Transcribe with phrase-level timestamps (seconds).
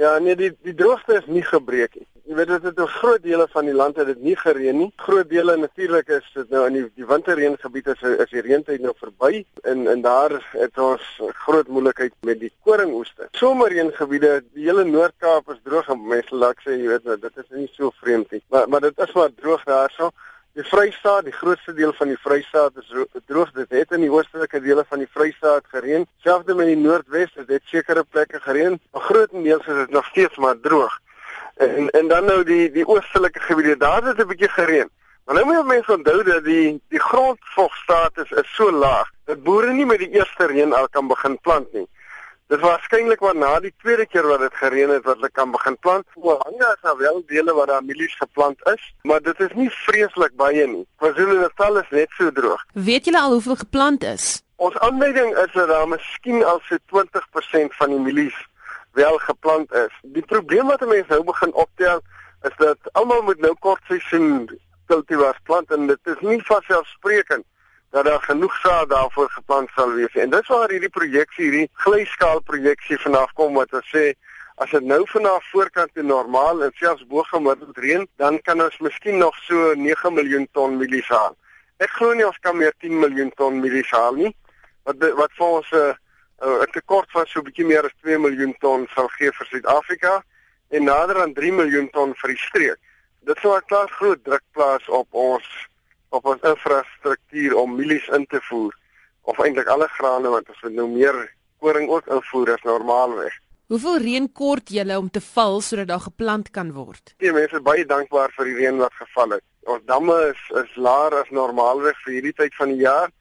[0.00, 2.06] Ja, nee, die die droogte is nie gebreek nie.
[2.30, 4.86] Jy weet dit het in groot dele van die land het dit nie gereën nie.
[5.04, 8.94] Groot dele natuurlik is dit nou in die die winterreëngebiede is is die reëntyd nou
[8.96, 9.42] verby
[9.72, 11.10] en en daar het ons
[11.42, 13.28] groot moeilikheid met die koringoeste.
[13.42, 17.52] Somerreëngebiede, die hele Noord-Kaap is droog en mense laat sê jy weet nou, dit is
[17.58, 18.42] nie so vreemd nie.
[18.48, 20.12] Maar maar dit is maar droog daarso.
[20.58, 22.88] Die Vrystaat, die grootste deel van die Vrystaat is
[23.30, 23.52] droog.
[23.54, 26.06] Dit het in die oostelike dele van die Vrystaat gereën.
[26.24, 28.80] Selfs in die Noordwes het dit sekere plekke gereën.
[28.90, 30.98] Maar grootendeels is dit nog steeds maar droog.
[31.56, 34.90] En en dan nou die die oostelike gebiede, daar het dit 'n bietjie gereën.
[35.24, 39.86] Maar nou moet mense onthou dat die die grondvogstatus is so laag dat boere nie
[39.86, 41.86] met die eerste reën al kan begin plant nie.
[42.50, 45.50] Dit was waarskynlik maar na die tweede keer wat dit gereën het wat hulle kan
[45.54, 46.06] begin plant.
[46.14, 50.34] Oorhange is daar wel dele waar daar mielies geplant is, maar dit is nie vreeslik
[50.36, 50.82] baie nie.
[50.98, 52.64] KwaZulu-Natal is net so droog.
[52.72, 54.42] Weet julle al hoeveel geplant is?
[54.56, 58.40] Ons aanleiding is dat daar miskien al so 20% van die mielies
[58.98, 59.94] wel geplant is.
[60.02, 62.02] Die probleem wat mense nou begin optel
[62.50, 64.50] is dat almal moet nou kortseisoen
[64.90, 67.46] kultivars plant en dit is nie vanselfsprekend
[67.90, 71.70] dat daar genoeg saad daarvoor geplant sal wees en dit is waar hierdie projeksie hierdie
[71.84, 74.12] glyskaal projeksie vanaf kom wat ons sê
[74.60, 78.76] as dit nou vanaf voorkant te normaal en selfs bo gemiddeld reën dan kan ons
[78.84, 81.32] miskien nog so 9 miljoen ton mielies haal.
[81.80, 84.34] Ek glo nie ons kan meer 10 miljoen ton mielies haal nie.
[84.84, 85.94] Wat wat vir ons 'n uh,
[86.44, 89.46] uh, 'n tekort van so 'n bietjie meer as 2 miljoen ton sal gee vir
[89.46, 90.22] Suid-Afrika
[90.68, 92.80] en nader aan 3 miljoen ton vir die streek.
[93.24, 95.46] Dit sou 'n klaar groot druk plaas op ons
[96.10, 97.09] op ons infrastruktuur
[97.48, 98.74] om mielies in te voer
[99.30, 101.16] of eintlik alle grane want ons moet nou meer
[101.60, 103.32] koring ook invoer as normaalweg.
[103.70, 107.12] Hoeveel reën kort julle om te val sodat daar geplant kan word?
[107.22, 109.44] Die mense is baie dankbaar vir die reën wat geval het.
[109.70, 113.12] Ons damme is is laer as normaalweg vir hierdie tyd van die jaar.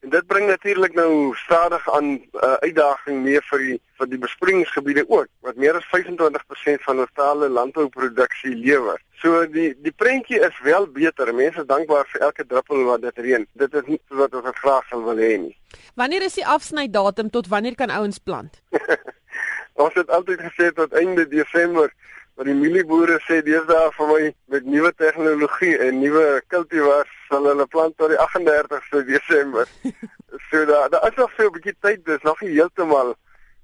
[0.00, 4.08] En dit bring natuurlik nou stadig aan 'n uh, eh, uitdaging mee vir die vir
[4.08, 9.02] die besproeiingsgebiede ook wat meer as 25% van ons totale landbouproduksie lewer.
[9.12, 11.34] So die die prentjie is wel beter.
[11.34, 13.46] Mense dankbaar vir elke druppel wat dit reën.
[13.52, 15.56] Dit is nie wat ons graag sou wil hê nie.
[15.94, 18.62] Wanneer is die afsnydatum tot wanneer kan ouens plant?
[19.84, 21.92] ons het altyd gesê tot einde Desember
[22.40, 24.20] Maar die mielieboere sê deesdae vir my
[24.54, 29.68] met nuwe tegnologie en nuwe kultivars sal hulle plant tot die 38ste Desember.
[30.50, 33.14] so daar daar is nog so 'n bietjie tyd, dis nog nie heeltemal.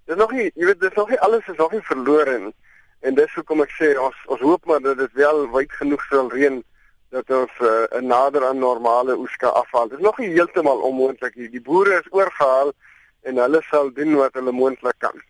[0.06, 2.54] Dis nog nie, jy weet, dis nog nie alles is nog nie verlore nie.
[3.00, 6.30] En dis hoekom ek sê ons ons hoop maar dat dit wel wyd genoeg sal
[6.30, 6.62] reën
[7.10, 9.88] dat ons uh, nader aan normale oeska afhaal.
[9.88, 11.50] Dit is nog nie heeltemal onmoontlik nie.
[11.50, 12.72] Die boere is oorgehaal
[13.22, 15.22] en hulle sal doen wat hulle moontlik kan.